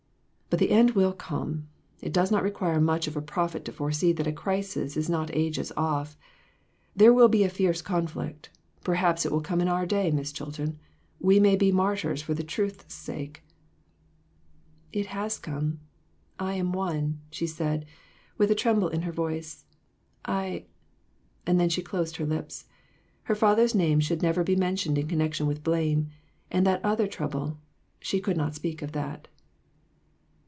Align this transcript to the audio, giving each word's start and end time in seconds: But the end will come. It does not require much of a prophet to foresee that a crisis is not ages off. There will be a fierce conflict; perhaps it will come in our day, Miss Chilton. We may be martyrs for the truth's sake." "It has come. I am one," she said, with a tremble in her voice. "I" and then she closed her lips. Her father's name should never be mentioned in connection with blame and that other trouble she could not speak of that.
But 0.53 0.59
the 0.59 0.71
end 0.71 0.95
will 0.95 1.13
come. 1.13 1.69
It 2.01 2.11
does 2.11 2.29
not 2.29 2.43
require 2.43 2.81
much 2.81 3.07
of 3.07 3.15
a 3.15 3.21
prophet 3.21 3.63
to 3.63 3.71
foresee 3.71 4.11
that 4.11 4.27
a 4.27 4.33
crisis 4.33 4.97
is 4.97 5.09
not 5.09 5.33
ages 5.33 5.71
off. 5.77 6.17
There 6.93 7.13
will 7.13 7.29
be 7.29 7.45
a 7.45 7.49
fierce 7.49 7.81
conflict; 7.81 8.49
perhaps 8.83 9.25
it 9.25 9.31
will 9.31 9.39
come 9.39 9.61
in 9.61 9.69
our 9.69 9.85
day, 9.85 10.11
Miss 10.11 10.33
Chilton. 10.33 10.77
We 11.21 11.39
may 11.39 11.55
be 11.55 11.71
martyrs 11.71 12.21
for 12.21 12.33
the 12.33 12.43
truth's 12.43 12.93
sake." 12.93 13.43
"It 14.91 15.05
has 15.05 15.39
come. 15.39 15.79
I 16.37 16.55
am 16.55 16.73
one," 16.73 17.21
she 17.29 17.47
said, 17.47 17.85
with 18.37 18.51
a 18.51 18.55
tremble 18.55 18.89
in 18.89 19.03
her 19.03 19.13
voice. 19.13 19.63
"I" 20.25 20.65
and 21.47 21.61
then 21.61 21.69
she 21.69 21.81
closed 21.81 22.17
her 22.17 22.25
lips. 22.25 22.65
Her 23.23 23.35
father's 23.35 23.73
name 23.73 24.01
should 24.01 24.21
never 24.21 24.43
be 24.43 24.57
mentioned 24.57 24.97
in 24.97 25.07
connection 25.07 25.47
with 25.47 25.63
blame 25.63 26.09
and 26.51 26.67
that 26.67 26.83
other 26.83 27.07
trouble 27.07 27.57
she 28.01 28.19
could 28.19 28.35
not 28.35 28.53
speak 28.53 28.81
of 28.81 28.91
that. 28.91 29.29